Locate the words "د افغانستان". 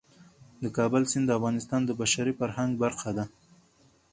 1.27-1.81